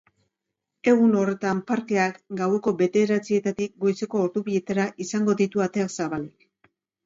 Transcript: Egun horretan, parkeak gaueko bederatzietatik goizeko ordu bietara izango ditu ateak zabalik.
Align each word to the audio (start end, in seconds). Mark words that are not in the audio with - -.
Egun 0.91 1.11
horretan, 1.19 1.59
parkeak 1.67 2.17
gaueko 2.41 2.75
bederatzietatik 2.81 3.77
goizeko 3.87 4.25
ordu 4.31 4.45
bietara 4.51 4.89
izango 5.09 5.41
ditu 5.47 5.67
ateak 5.71 5.97
zabalik. 6.03 6.53